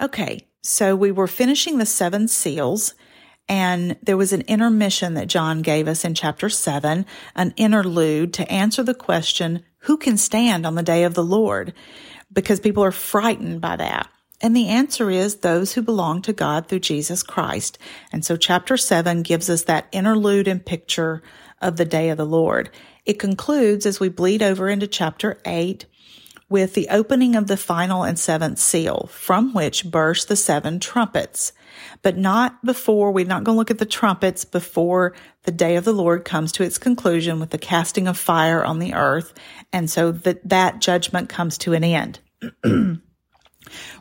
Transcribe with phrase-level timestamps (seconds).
[0.00, 2.94] Okay, so we were finishing the seven seals,
[3.50, 7.04] and there was an intermission that John gave us in chapter seven,
[7.34, 11.74] an interlude to answer the question, who can stand on the day of the Lord?
[12.32, 14.08] Because people are frightened by that.
[14.40, 17.78] And the answer is those who belong to God through Jesus Christ.
[18.10, 21.22] And so chapter seven gives us that interlude and picture
[21.60, 22.70] of the day of the Lord.
[23.04, 25.84] It concludes as we bleed over into chapter eight
[26.50, 31.52] with the opening of the final and seventh seal, from which burst the seven trumpets.
[32.02, 35.84] But not before, we're not going to look at the trumpets before the day of
[35.84, 39.32] the Lord comes to its conclusion with the casting of fire on the earth.
[39.72, 42.18] And so that, that judgment comes to an end.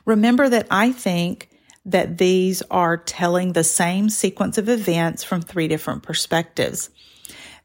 [0.06, 1.50] Remember that I think
[1.86, 6.90] that these are telling the same sequence of events from three different perspectives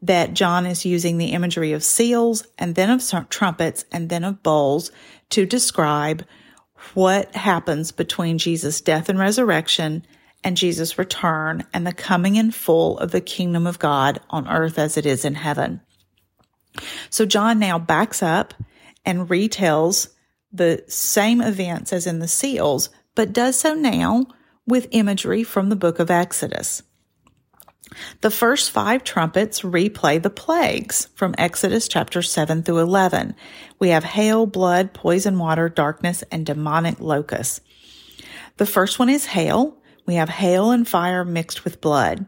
[0.05, 4.43] that John is using the imagery of seals and then of trumpets and then of
[4.43, 4.93] bowls
[5.31, 6.27] to describe
[6.93, 10.07] what happens between Jesus' death and resurrection
[10.45, 14.79] and Jesus' return and the coming in full of the kingdom of God on earth
[14.79, 15.81] as it is in heaven.
[17.09, 18.53] So John now backs up
[19.07, 20.09] and retells
[20.53, 24.27] the same events as in the seals, but does so now
[24.67, 26.83] with imagery from the book of Exodus.
[28.23, 33.35] The first five trumpets replay the plagues from Exodus chapter 7 through 11.
[33.79, 37.61] We have hail, blood, poison water, darkness, and demonic locusts.
[38.57, 39.77] The first one is hail.
[40.07, 42.27] We have hail and fire mixed with blood.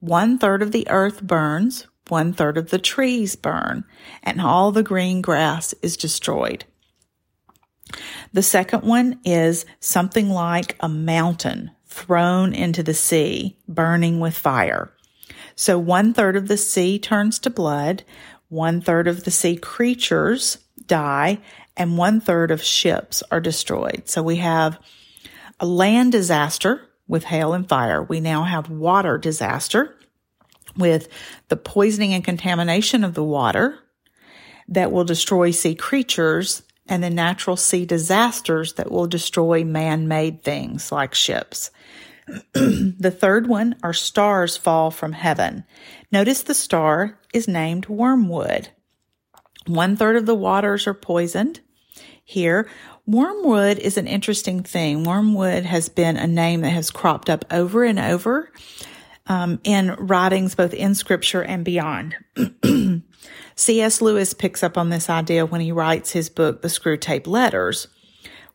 [0.00, 3.84] One third of the earth burns, one third of the trees burn,
[4.22, 6.64] and all the green grass is destroyed.
[8.32, 14.93] The second one is something like a mountain thrown into the sea, burning with fire.
[15.56, 18.04] So one third of the sea turns to blood,
[18.48, 21.38] one third of the sea creatures die,
[21.76, 24.02] and one third of ships are destroyed.
[24.06, 24.78] So we have
[25.60, 28.02] a land disaster with hail and fire.
[28.02, 29.94] We now have water disaster
[30.76, 31.08] with
[31.48, 33.78] the poisoning and contamination of the water
[34.68, 40.92] that will destroy sea creatures and the natural sea disasters that will destroy man-made things
[40.92, 41.70] like ships.
[42.52, 45.64] the third one are stars fall from heaven.
[46.10, 48.68] Notice the star is named wormwood.
[49.66, 51.60] One third of the waters are poisoned.
[52.22, 52.68] Here,
[53.06, 55.04] wormwood is an interesting thing.
[55.04, 58.50] Wormwood has been a name that has cropped up over and over
[59.26, 62.16] um, in writings both in scripture and beyond.
[63.56, 64.02] C.S.
[64.02, 67.88] Lewis picks up on this idea when he writes his book, The Screwtape Letters,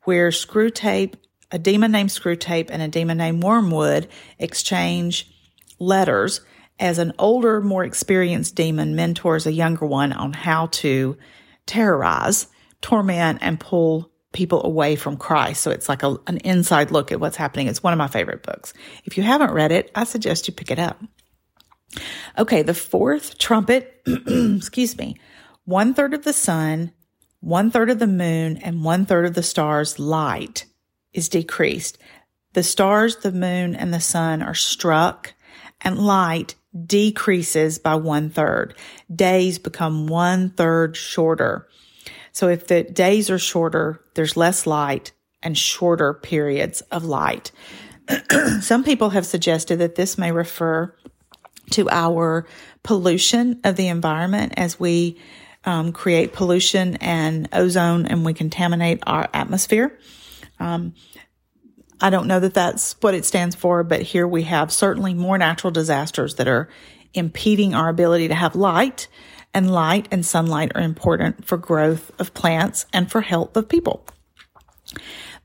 [0.04, 1.14] where Screwtape
[1.52, 5.32] a demon named Screwtape and a demon named Wormwood exchange
[5.80, 6.42] letters
[6.80, 11.18] as an older, more experienced demon mentors a younger one on how to
[11.66, 12.48] terrorize,
[12.82, 15.62] torment, and pull people away from Christ.
[15.62, 17.68] So it's like a, an inside look at what's happening.
[17.68, 18.74] It's one of my favorite books.
[19.04, 21.02] If you haven't read it, I suggest you pick it up.
[22.38, 25.18] Okay, the fourth trumpet, excuse me,
[25.66, 26.94] one third of the sun,
[27.40, 30.66] one third of the moon, and one third of the stars light
[31.14, 31.98] is decreased.
[32.54, 35.34] The stars, the moon, and the sun are struck,
[35.82, 36.56] and light
[36.86, 38.76] decreases by one third.
[39.14, 41.68] Days become one third shorter.
[42.32, 45.12] So if the days are shorter, there's less light
[45.42, 47.52] and shorter periods of light.
[48.62, 50.96] Some people have suggested that this may refer
[51.72, 52.48] to our
[52.84, 55.20] pollution of the environment as we
[55.66, 59.98] um, create pollution and ozone and we contaminate our atmosphere.
[60.60, 60.94] Um,
[62.02, 65.38] I don't know that that's what it stands for, but here we have certainly more
[65.38, 66.70] natural disasters that are
[67.14, 69.08] impeding our ability to have light
[69.54, 74.06] and light and sunlight are important for growth of plants and for health of people.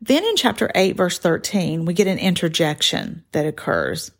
[0.00, 4.10] Then in chapter 8 verse 13, we get an interjection that occurs.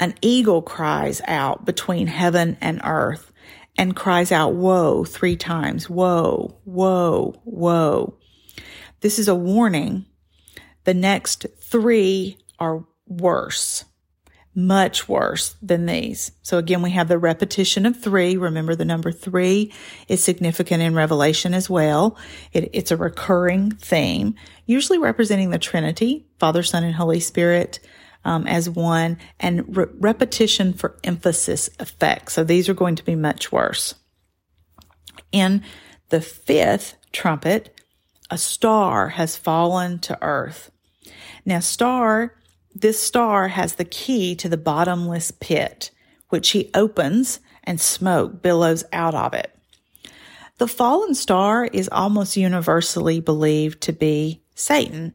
[0.00, 3.32] An eagle cries out between heaven and earth
[3.76, 5.88] and cries out, woe, three times.
[5.88, 8.18] Woe, woe, woe.
[9.00, 10.06] This is a warning
[10.84, 13.84] the next three are worse.
[14.54, 16.32] much worse than these.
[16.42, 18.36] So again, we have the repetition of three.
[18.36, 19.72] Remember the number three
[20.08, 22.18] is significant in Revelation as well.
[22.52, 24.34] It, it's a recurring theme,
[24.66, 27.80] usually representing the Trinity, Father, Son, and Holy Spirit.
[28.24, 32.30] Um, as one and re- repetition for emphasis effect.
[32.30, 33.96] So these are going to be much worse.
[35.32, 35.64] In
[36.10, 37.71] the fifth trumpet,
[38.32, 40.70] a star has fallen to earth.
[41.44, 42.34] Now, star
[42.74, 45.90] this star has the key to the bottomless pit,
[46.30, 49.54] which he opens and smoke billows out of it.
[50.56, 55.12] The fallen star is almost universally believed to be Satan.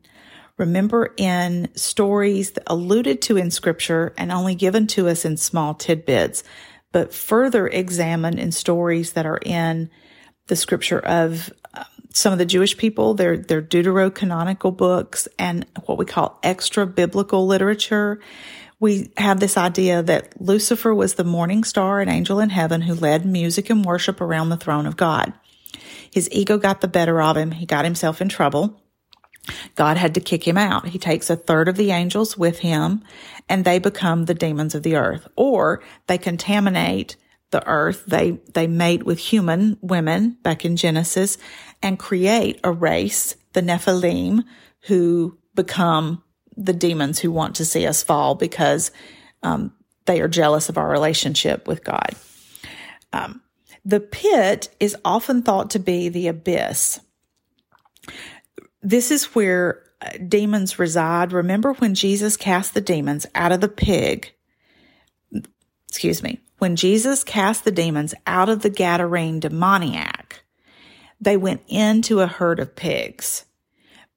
[0.57, 6.43] Remember in stories alluded to in scripture and only given to us in small tidbits,
[6.91, 9.89] but further examined in stories that are in
[10.45, 11.51] the scripture of
[12.17, 17.45] some of the Jewish people, their, their deuterocanonical books and what we call extra biblical
[17.45, 18.19] literature.
[18.79, 22.95] We have this idea that Lucifer was the morning star, an angel in heaven who
[22.95, 25.31] led music and worship around the throne of God.
[26.11, 27.51] His ego got the better of him.
[27.51, 28.81] He got himself in trouble.
[29.75, 30.87] God had to kick him out.
[30.87, 33.03] He takes a third of the angels with him
[33.47, 37.15] and they become the demons of the earth or they contaminate
[37.51, 38.05] the earth.
[38.05, 41.38] They, they mate with human women back in Genesis
[41.81, 44.44] and create a race, the Nephilim,
[44.81, 46.23] who become
[46.55, 48.91] the demons who want to see us fall because
[49.44, 49.73] um,
[50.05, 52.15] they are jealous of our relationship with God.
[53.13, 53.41] Um,
[53.85, 57.00] the pit is often thought to be the abyss.
[58.81, 61.31] This is where uh, demons reside.
[61.31, 64.33] Remember when Jesus cast the demons out of the pig?
[65.88, 66.41] Excuse me.
[66.57, 70.44] When Jesus cast the demons out of the Gadarene demoniac,
[71.21, 73.45] they went into a herd of pigs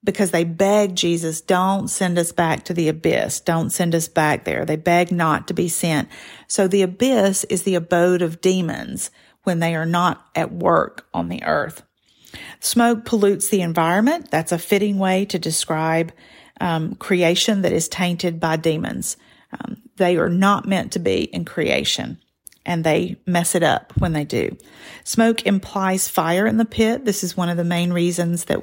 [0.03, 3.39] because they begged Jesus, don't send us back to the abyss.
[3.39, 4.65] Don't send us back there.
[4.65, 6.09] They begged not to be sent.
[6.47, 9.11] So the abyss is the abode of demons
[9.43, 11.83] when they are not at work on the earth.
[12.59, 14.31] Smoke pollutes the environment.
[14.31, 16.11] That's a fitting way to describe
[16.59, 19.17] um, creation that is tainted by demons.
[19.51, 22.19] Um, they are not meant to be in creation
[22.65, 24.55] and they mess it up when they do.
[25.03, 27.05] Smoke implies fire in the pit.
[27.05, 28.59] This is one of the main reasons that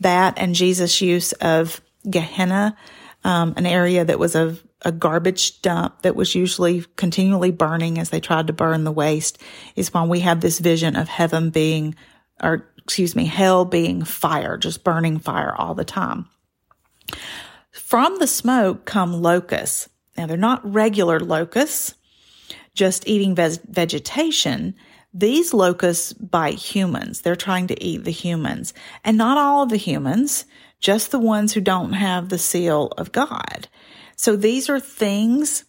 [0.00, 2.76] that and Jesus' use of Gehenna,
[3.24, 8.10] um, an area that was a, a garbage dump that was usually continually burning as
[8.10, 9.38] they tried to burn the waste,
[9.74, 11.94] is why we have this vision of heaven being,
[12.42, 16.28] or excuse me, hell being fire, just burning fire all the time.
[17.72, 19.88] From the smoke come locusts.
[20.16, 21.94] Now they're not regular locusts
[22.76, 24.76] just eating ve- vegetation,
[25.12, 27.22] these locusts bite humans.
[27.22, 30.44] They're trying to eat the humans and not all of the humans,
[30.78, 33.66] just the ones who don't have the seal of God.
[34.14, 35.64] So these are things,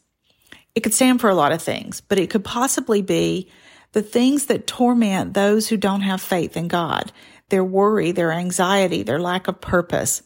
[0.75, 3.49] it could stand for a lot of things, but it could possibly be
[3.93, 7.11] the things that torment those who don't have faith in God,
[7.49, 10.23] their worry, their anxiety, their lack of purpose.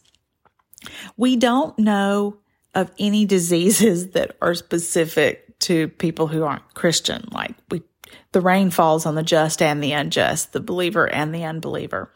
[1.15, 2.39] We don't know
[2.73, 7.27] of any diseases that are specific to people who aren't Christian.
[7.31, 7.81] Like we,
[8.31, 12.11] the rain falls on the just and the unjust, the believer and the unbeliever.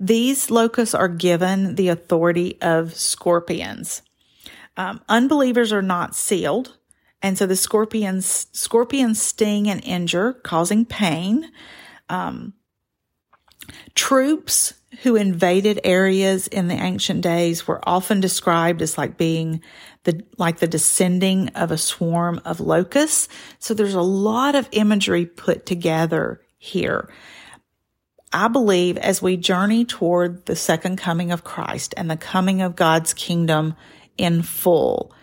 [0.00, 4.02] These locusts are given the authority of scorpions.
[4.76, 6.76] Um, unbelievers are not sealed.
[7.22, 11.52] And so the scorpions, scorpions sting and injure, causing pain.
[12.08, 12.54] Um,
[13.94, 19.62] troops who invaded areas in the ancient days were often described as like being
[20.04, 23.28] the, like the descending of a swarm of locusts.
[23.58, 27.08] So there's a lot of imagery put together here.
[28.32, 32.76] I believe as we journey toward the second coming of Christ and the coming of
[32.76, 33.74] God's kingdom
[34.16, 35.14] in full,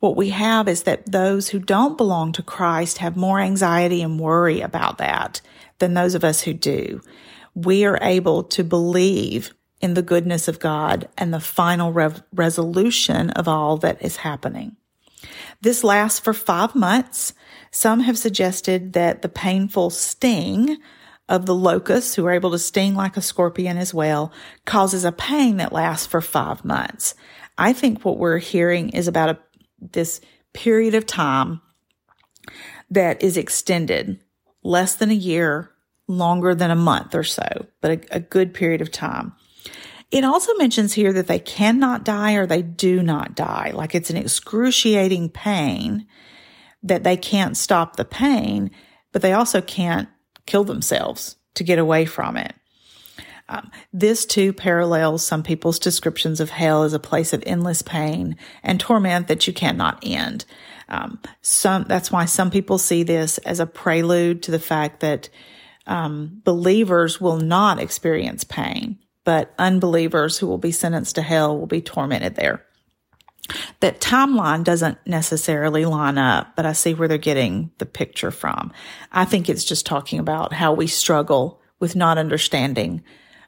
[0.00, 4.20] what we have is that those who don't belong to Christ have more anxiety and
[4.20, 5.40] worry about that
[5.78, 7.00] than those of us who do.
[7.64, 13.30] We are able to believe in the goodness of God and the final rev- resolution
[13.30, 14.76] of all that is happening.
[15.60, 17.32] This lasts for five months.
[17.72, 20.78] Some have suggested that the painful sting
[21.28, 24.32] of the locusts, who are able to sting like a scorpion as well,
[24.64, 27.14] causes a pain that lasts for five months.
[27.58, 29.38] I think what we're hearing is about a,
[29.80, 30.20] this
[30.52, 31.60] period of time
[32.90, 34.20] that is extended
[34.62, 35.72] less than a year,
[36.08, 39.32] longer than a month or so, but a, a good period of time.
[40.10, 43.72] It also mentions here that they cannot die or they do not die.
[43.74, 46.06] Like it's an excruciating pain
[46.82, 48.70] that they can't stop the pain,
[49.12, 50.08] but they also can't
[50.46, 52.54] kill themselves to get away from it.
[53.50, 58.36] Um, this too parallels some people's descriptions of hell as a place of endless pain
[58.62, 60.44] and torment that you cannot end.
[60.88, 65.28] Um, some that's why some people see this as a prelude to the fact that
[65.88, 71.66] um, believers will not experience pain, but unbelievers who will be sentenced to hell will
[71.66, 72.64] be tormented there.
[73.80, 78.72] That timeline doesn't necessarily line up, but I see where they're getting the picture from.
[79.10, 83.02] I think it's just talking about how we struggle with not understanding,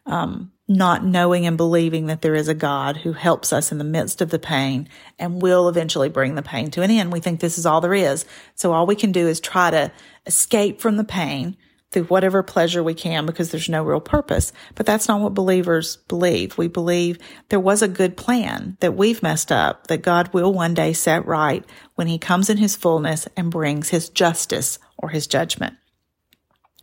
[0.07, 3.85] um, not knowing and believing that there is a God who helps us in the
[3.85, 7.13] midst of the pain and will eventually bring the pain to an end.
[7.13, 8.25] We think this is all there is.
[8.55, 9.93] So all we can do is try to
[10.25, 11.59] escape from the pain
[11.91, 14.53] through whatever pleasure we can because there's no real purpose.
[14.75, 16.57] But that's not what believers believe.
[16.57, 17.19] We believe
[17.49, 21.27] there was a good plan that we've messed up, that God will one day set
[21.27, 21.65] right
[21.97, 25.77] when he comes in his fullness and brings his justice or his judgment.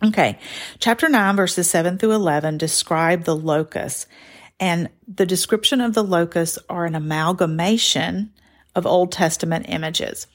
[0.03, 0.37] Okay.
[0.79, 4.05] Chapter 9 verses 7 through 11 describe the locusts
[4.59, 8.31] and the description of the locusts are an amalgamation
[8.75, 10.27] of Old Testament images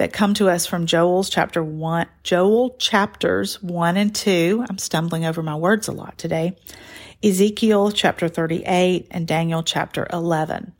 [0.00, 4.64] that come to us from Joel's chapter 1, Joel chapters 1 and 2.
[4.66, 6.56] I'm stumbling over my words a lot today.
[7.22, 10.72] Ezekiel chapter 38 and Daniel chapter 11.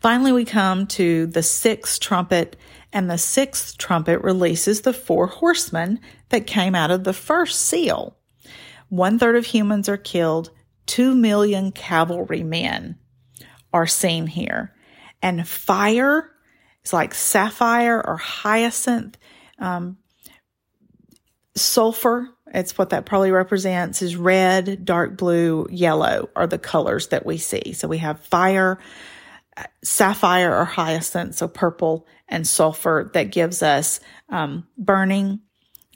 [0.00, 2.56] Finally, we come to the sixth trumpet
[2.92, 8.18] and the sixth trumpet releases the four horsemen that came out of the first seal.
[8.90, 10.50] One third of humans are killed.
[10.84, 12.98] Two million cavalrymen
[13.72, 14.74] are seen here.
[15.22, 16.30] And fire
[16.84, 19.16] is like sapphire or hyacinth.
[19.58, 19.98] Um,
[21.56, 27.26] sulfur, it's what that probably represents, is red, dark blue, yellow are the colors that
[27.26, 27.72] we see.
[27.72, 28.78] So we have fire,
[29.82, 35.40] sapphire or hyacinth, so purple and sulfur that gives us um, burning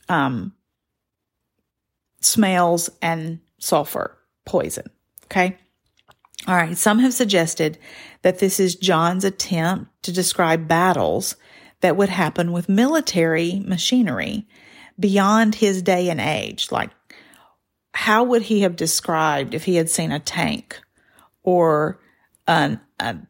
[0.09, 0.53] um,
[2.21, 4.87] smells and sulfur poison.
[5.25, 5.59] Okay.
[6.47, 6.77] All right.
[6.77, 7.79] Some have suggested
[8.23, 11.37] that this is John's attempt to describe battles
[11.81, 14.47] that would happen with military machinery
[14.99, 16.73] beyond his day and age.
[16.73, 16.91] Like,
[17.93, 20.81] how would he have described if he had seen a tank
[21.43, 22.01] or
[22.47, 23.27] an, an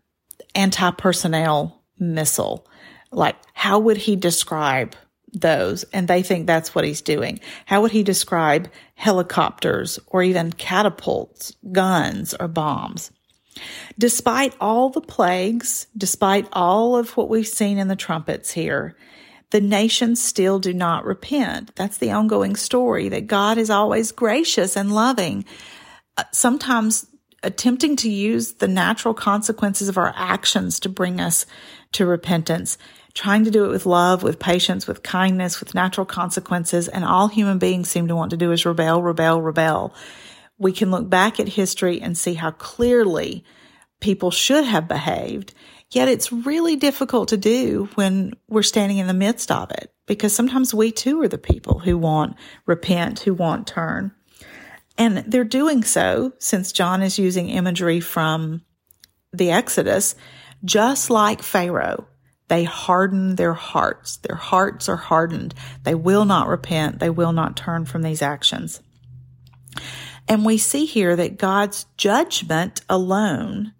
[0.54, 2.66] anti-personnel missile.
[3.10, 4.94] Like, how would he describe
[5.32, 5.84] those?
[5.92, 7.40] And they think that's what he's doing.
[7.66, 13.10] How would he describe helicopters or even catapults, guns, or bombs?
[13.98, 18.96] Despite all the plagues, despite all of what we've seen in the trumpets here,
[19.50, 21.74] the nations still do not repent.
[21.74, 25.44] That's the ongoing story that God is always gracious and loving.
[26.16, 27.06] Uh, sometimes
[27.42, 31.46] attempting to use the natural consequences of our actions to bring us
[31.92, 32.76] to repentance,
[33.14, 36.88] trying to do it with love, with patience, with kindness, with natural consequences.
[36.88, 39.94] And all human beings seem to want to do is rebel, rebel, rebel.
[40.58, 43.44] We can look back at history and see how clearly
[44.00, 45.54] people should have behaved.
[45.90, 50.34] Yet it's really difficult to do when we're standing in the midst of it because
[50.34, 52.36] sometimes we too are the people who want
[52.66, 54.12] repent, who want turn.
[54.98, 58.62] And they're doing so since John is using imagery from
[59.32, 60.14] the Exodus,
[60.64, 62.06] just like Pharaoh.
[62.48, 64.16] They harden their hearts.
[64.16, 65.54] Their hearts are hardened.
[65.84, 66.98] They will not repent.
[66.98, 68.82] They will not turn from these actions.
[70.26, 73.72] And we see here that God's judgment alone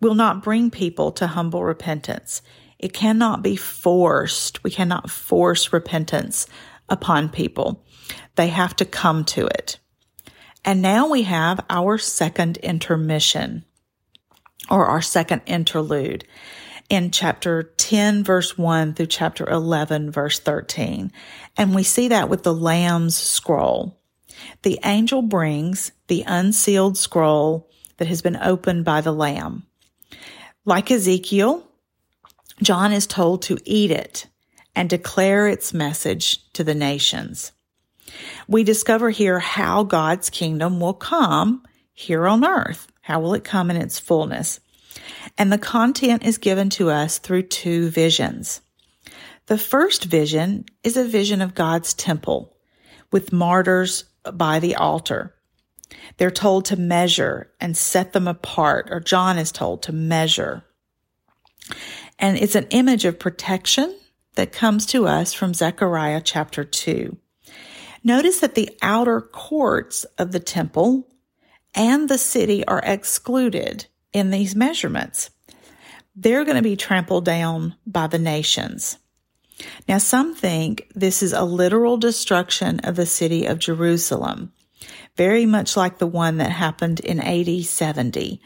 [0.00, 2.42] will not bring people to humble repentance.
[2.78, 4.62] It cannot be forced.
[4.62, 6.46] We cannot force repentance
[6.88, 7.84] upon people.
[8.36, 9.78] They have to come to it.
[10.64, 13.64] And now we have our second intermission
[14.70, 16.24] or our second interlude
[16.88, 21.12] in chapter 10 verse 1 through chapter 11 verse 13.
[21.56, 23.98] And we see that with the lamb's scroll.
[24.62, 29.66] The angel brings the unsealed scroll that has been opened by the lamb.
[30.64, 31.66] Like Ezekiel,
[32.62, 34.26] John is told to eat it
[34.74, 37.52] and declare its message to the nations.
[38.48, 41.62] We discover here how God's kingdom will come
[41.92, 42.86] here on earth.
[43.00, 44.60] How will it come in its fullness?
[45.36, 48.60] And the content is given to us through two visions.
[49.46, 52.56] The first vision is a vision of God's temple
[53.10, 55.34] with martyrs by the altar.
[56.16, 60.64] They're told to measure and set them apart, or John is told to measure.
[62.18, 63.94] And it's an image of protection
[64.34, 67.16] that comes to us from Zechariah chapter 2.
[68.02, 71.08] Notice that the outer courts of the temple
[71.74, 75.28] and the city are excluded in these measurements.
[76.16, 78.96] They're going to be trampled down by the nations.
[79.86, 84.52] Now, some think this is a literal destruction of the city of Jerusalem
[85.16, 88.40] very much like the one that happened in AD 70.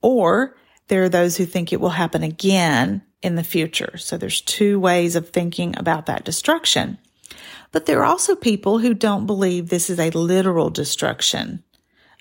[0.00, 0.56] Or
[0.88, 3.96] there are those who think it will happen again in the future.
[3.98, 6.98] So there's two ways of thinking about that destruction.
[7.70, 11.64] But there are also people who don't believe this is a literal destruction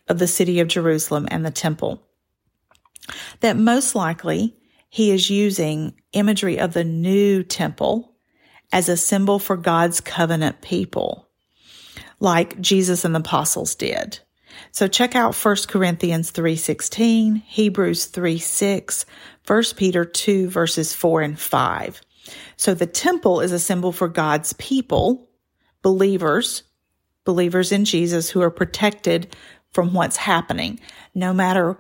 [0.07, 2.07] of the city of Jerusalem and the temple.
[3.39, 4.55] That most likely
[4.89, 8.13] he is using imagery of the new temple
[8.72, 11.27] as a symbol for God's covenant people,
[12.20, 14.20] like Jesus and the apostles did.
[14.72, 19.05] So check out 1 Corinthians 3.16, Hebrews 3.6,
[19.48, 22.01] 1 Peter 2 verses 4 and 5.
[22.58, 25.29] So the temple is a symbol for God's people,
[25.81, 26.63] believers,
[27.25, 29.36] believers in Jesus who are protected
[29.72, 30.79] from what's happening.
[31.15, 31.77] No matter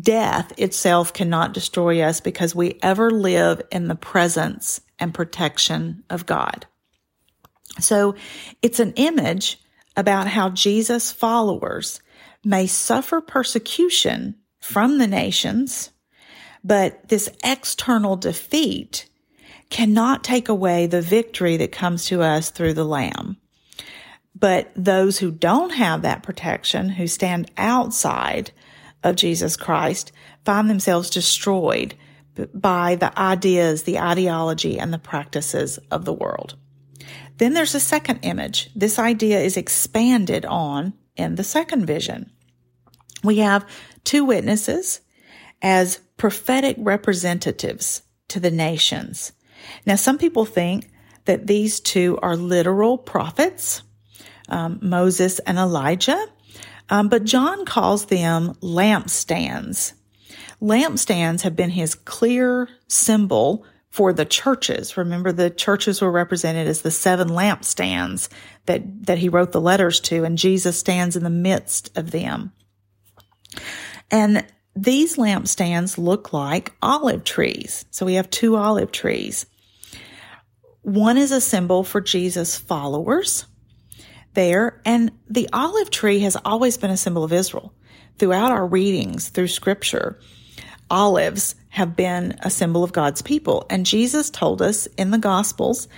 [0.00, 6.26] death itself cannot destroy us because we ever live in the presence and protection of
[6.26, 6.66] God.
[7.80, 8.14] So
[8.62, 9.58] it's an image
[9.96, 12.00] about how Jesus' followers
[12.44, 15.90] may suffer persecution from the nations,
[16.62, 19.08] but this external defeat
[19.70, 23.36] cannot take away the victory that comes to us through the Lamb.
[24.34, 28.52] But those who don't have that protection, who stand outside
[29.02, 30.12] of Jesus Christ,
[30.44, 31.94] find themselves destroyed
[32.54, 36.56] by the ideas, the ideology, and the practices of the world.
[37.38, 38.70] Then there's a second image.
[38.74, 42.30] This idea is expanded on in the second vision.
[43.24, 43.68] We have
[44.04, 45.00] two witnesses
[45.62, 49.32] as prophetic representatives to the nations.
[49.86, 50.90] Now, some people think
[51.24, 53.82] that these two are literal prophets,
[54.48, 56.26] um, Moses and Elijah,
[56.90, 59.92] um, but John calls them lampstands.
[60.60, 64.96] Lampstands have been his clear symbol for the churches.
[64.96, 68.28] Remember, the churches were represented as the seven lampstands
[68.66, 72.52] that, that he wrote the letters to, and Jesus stands in the midst of them.
[74.10, 74.44] And
[74.76, 77.84] these lampstands look like olive trees.
[77.90, 79.46] So we have two olive trees.
[80.82, 83.46] One is a symbol for Jesus' followers
[84.34, 87.72] there, and the olive tree has always been a symbol of Israel.
[88.18, 90.18] Throughout our readings through scripture,
[90.90, 93.66] olives have been a symbol of God's people.
[93.70, 95.88] And Jesus told us in the Gospels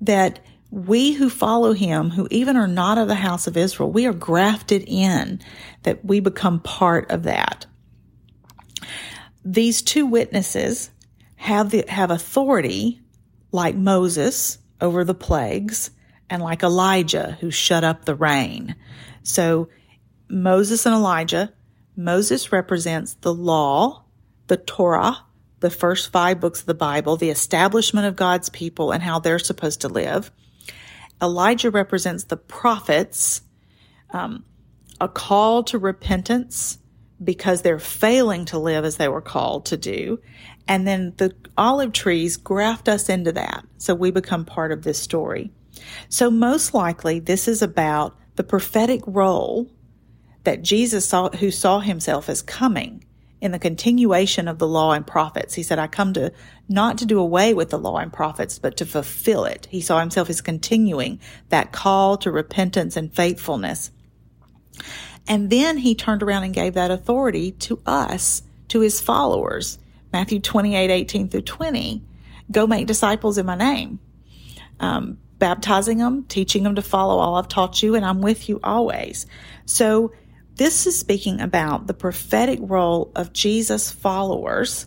[0.00, 4.06] that we who follow him, who even are not of the house of Israel, we
[4.06, 5.40] are grafted in,
[5.82, 7.66] that we become part of that.
[9.44, 10.90] These two witnesses
[11.36, 13.00] have the, have authority
[13.50, 15.90] like Moses over the plagues
[16.30, 18.76] and like Elijah who shut up the rain.
[19.22, 19.68] So
[20.28, 21.52] Moses and Elijah,
[21.96, 24.04] Moses represents the law
[24.48, 25.24] the Torah,
[25.60, 29.38] the first five books of the Bible, the establishment of God's people and how they're
[29.38, 30.32] supposed to live.
[31.22, 33.42] Elijah represents the prophets,
[34.10, 34.44] um,
[35.00, 36.78] a call to repentance
[37.22, 40.20] because they're failing to live as they were called to do.
[40.66, 43.64] And then the olive trees graft us into that.
[43.78, 45.50] So we become part of this story.
[46.08, 49.70] So most likely this is about the prophetic role
[50.44, 53.04] that Jesus saw, who saw himself as coming
[53.40, 55.54] in the continuation of the law and prophets.
[55.54, 56.32] He said, I come to
[56.68, 59.68] not to do away with the law and prophets, but to fulfill it.
[59.70, 63.90] He saw himself as continuing that call to repentance and faithfulness.
[65.28, 69.78] And then he turned around and gave that authority to us, to his followers.
[70.12, 72.02] Matthew 28, 18 through 20.
[72.50, 74.00] Go make disciples in my name.
[74.80, 78.60] Um, baptizing them, teaching them to follow all I've taught you, and I'm with you
[78.62, 79.26] always.
[79.66, 80.12] So
[80.56, 84.86] this is speaking about the prophetic role of Jesus' followers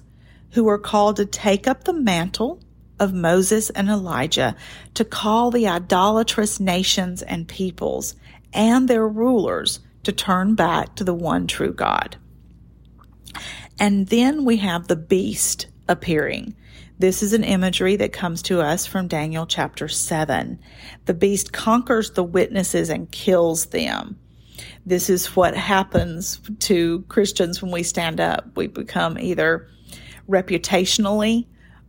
[0.52, 2.60] who are called to take up the mantle
[3.00, 4.56] of Moses and Elijah
[4.94, 8.16] to call the idolatrous nations and peoples
[8.54, 12.18] and their rulers to turn back to the one true God.
[13.80, 16.56] And then we have the beast appearing.
[17.02, 20.60] This is an imagery that comes to us from Daniel chapter 7.
[21.06, 24.20] The beast conquers the witnesses and kills them.
[24.86, 28.56] This is what happens to Christians when we stand up.
[28.56, 29.68] We become either
[30.30, 31.48] reputationally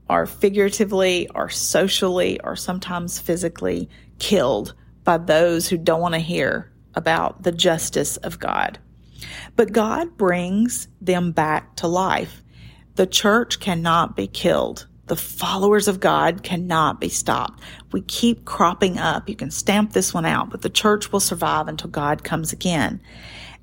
[0.08, 4.72] or figuratively or socially or sometimes physically killed
[5.04, 8.78] by those who don't want to hear about the justice of God.
[9.56, 12.42] But God brings them back to life.
[12.94, 17.62] The church cannot be killed the followers of God cannot be stopped.
[17.90, 19.28] We keep cropping up.
[19.28, 23.00] You can stamp this one out, but the church will survive until God comes again.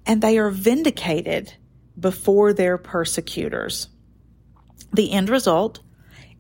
[0.06, 1.54] And they are vindicated
[1.98, 3.88] before their persecutors.
[4.94, 5.80] The end result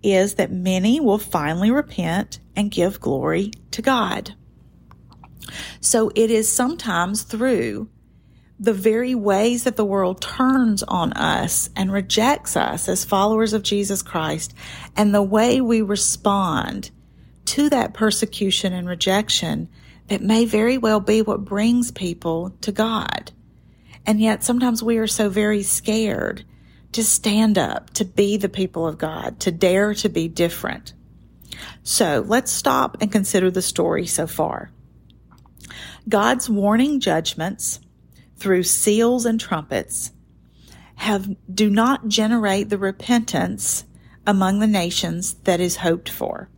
[0.01, 4.33] is that many will finally repent and give glory to God.
[5.81, 7.89] So it is sometimes through
[8.59, 13.63] the very ways that the world turns on us and rejects us as followers of
[13.63, 14.53] Jesus Christ
[14.97, 16.91] and the way we respond
[17.45, 19.69] to that persecution and rejection
[20.07, 23.31] that may very well be what brings people to God.
[24.05, 26.43] And yet sometimes we are so very scared
[26.91, 30.93] to stand up, to be the people of God, to dare to be different.
[31.83, 34.71] So let's stop and consider the story so far.
[36.07, 37.79] God's warning judgments
[38.39, 40.11] through seals and trumpets
[40.95, 43.85] have do not generate the repentance
[44.25, 46.49] among the nations that is hoped for.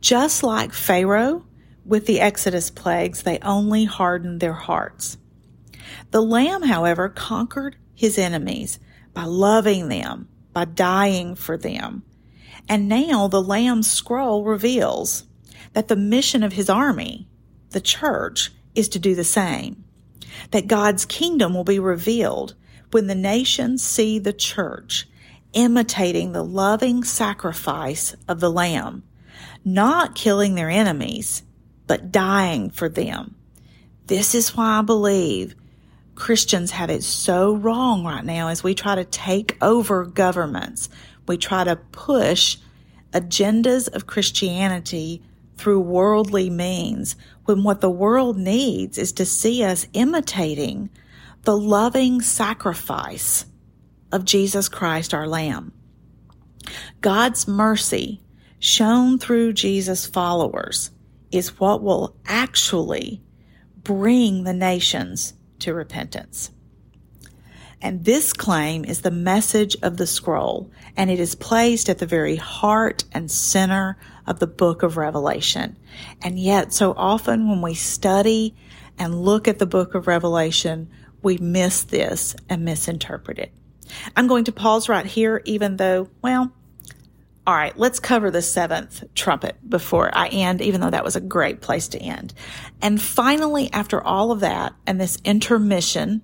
[0.00, 1.44] Just like Pharaoh
[1.84, 5.18] with the Exodus plagues, they only hardened their hearts.
[6.10, 8.78] The Lamb, however, conquered his enemies
[9.12, 12.02] by loving them, by dying for them.
[12.68, 15.24] And now the Lamb's scroll reveals
[15.72, 17.28] that the mission of his army,
[17.70, 19.84] the church, is to do the same
[20.50, 22.54] that God's kingdom will be revealed
[22.90, 25.06] when the nations see the church
[25.52, 29.02] imitating the loving sacrifice of the Lamb,
[29.64, 31.42] not killing their enemies,
[31.86, 33.34] but dying for them.
[34.06, 35.54] This is why I believe
[36.14, 40.88] Christians have it so wrong right now as we try to take over governments.
[41.26, 42.58] We try to push
[43.12, 45.22] agendas of Christianity
[45.60, 50.90] through worldly means when what the world needs is to see us imitating
[51.42, 53.44] the loving sacrifice
[54.10, 55.72] of Jesus Christ, our Lamb.
[57.00, 58.22] God's mercy
[58.58, 60.90] shown through Jesus' followers
[61.30, 63.22] is what will actually
[63.76, 66.50] bring the nations to repentance.
[67.82, 72.06] And this claim is the message of the scroll, and it is placed at the
[72.06, 75.76] very heart and center of the book of Revelation.
[76.22, 78.54] And yet, so often when we study
[78.98, 80.90] and look at the book of Revelation,
[81.22, 83.52] we miss this and misinterpret it.
[84.14, 86.52] I'm going to pause right here, even though, well,
[87.46, 91.20] all right, let's cover the seventh trumpet before I end, even though that was a
[91.20, 92.34] great place to end.
[92.82, 96.22] And finally, after all of that and this intermission,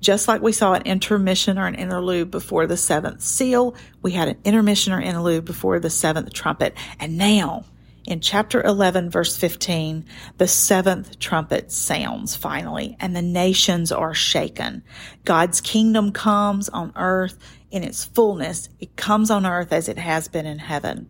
[0.00, 4.28] just like we saw an intermission or an interlude before the seventh seal, we had
[4.28, 6.74] an intermission or interlude before the seventh trumpet.
[6.98, 7.64] And now,
[8.06, 10.04] in chapter 11, verse 15,
[10.38, 14.82] the seventh trumpet sounds finally, and the nations are shaken.
[15.24, 17.38] God's kingdom comes on earth
[17.70, 18.68] in its fullness.
[18.80, 21.08] It comes on earth as it has been in heaven.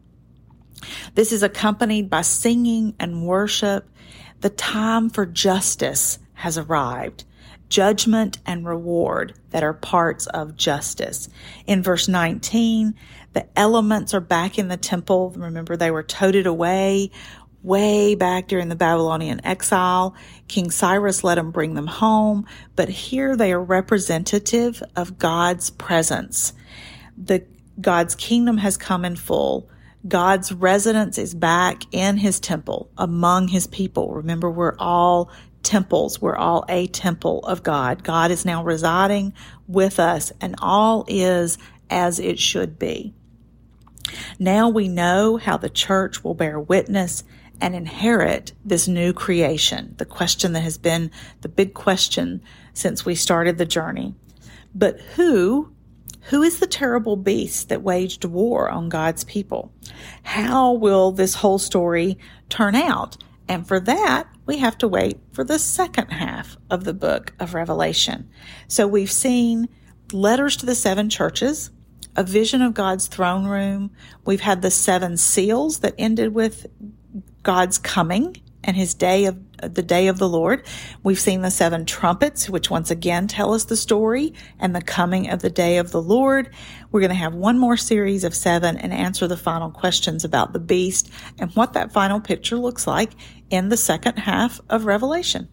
[1.15, 3.89] This is accompanied by singing and worship.
[4.41, 7.25] The time for justice has arrived
[7.71, 11.29] judgment and reward that are parts of justice.
[11.67, 12.95] In verse 19,
[13.33, 15.31] the elements are back in the temple.
[15.31, 17.11] Remember, they were toted away
[17.63, 20.15] way back during the Babylonian exile.
[20.49, 26.53] King Cyrus let them bring them home, but here they are representative of God's presence.
[27.17, 27.45] The
[27.81, 29.69] God's kingdom has come in full.
[30.09, 34.13] God's residence is back in his temple among his people.
[34.13, 35.31] Remember, we're all
[35.63, 36.21] temples.
[36.21, 38.05] We're all a temple of God.
[38.05, 39.33] God is now residing
[39.69, 43.15] with us and all is as it should be.
[44.39, 47.25] Now we know how the church will bear witness
[47.61, 49.95] and inherit this new creation.
[49.99, 51.11] The question that has been
[51.43, 52.43] the big question
[52.73, 54.15] since we started the journey.
[54.75, 55.73] But who,
[56.23, 59.73] who is the terrible beast that waged war on God's people?
[60.23, 62.19] How will this whole story
[62.49, 63.17] turn out?
[63.49, 67.55] And for that, we have to wait for the second half of the book of
[67.55, 68.29] Revelation.
[68.67, 69.69] So we've seen
[70.13, 71.71] letters to the seven churches,
[72.17, 73.93] a vision of God's throne room.
[74.25, 76.67] We've had the seven seals that ended with
[77.45, 80.67] God's coming and his day of the day of the Lord.
[81.03, 85.29] We've seen the seven trumpets, which once again tell us the story and the coming
[85.31, 86.51] of the day of the Lord.
[86.91, 90.53] We're going to have one more series of seven and answer the final questions about
[90.53, 93.13] the beast and what that final picture looks like
[93.51, 95.49] in the second half of Revelation.